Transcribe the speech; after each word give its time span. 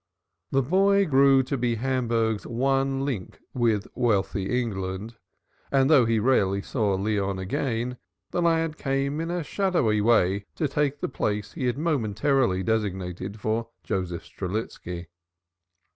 The 0.49 0.63
boy 0.63 1.05
grew 1.05 1.43
to 1.43 1.59
be 1.59 1.75
Hamburg's 1.75 2.47
one 2.47 3.05
link 3.05 3.37
with 3.53 3.85
wealthy 3.93 4.59
England, 4.59 5.15
and 5.71 5.91
though 5.91 6.05
he 6.05 6.17
rarely 6.17 6.63
saw 6.63 6.95
Leon 6.95 7.37
again, 7.37 7.97
the 8.31 8.41
lad 8.41 8.77
came 8.79 9.21
in 9.21 9.29
a 9.29 9.43
shadowy 9.43 10.01
way 10.01 10.45
to 10.55 10.67
take 10.67 11.01
the 11.01 11.07
place 11.07 11.53
he 11.53 11.67
had 11.67 11.77
momentarily 11.77 12.63
designed 12.63 13.39
for 13.39 13.69
Joseph 13.83 14.23
Strelitski. 14.23 15.05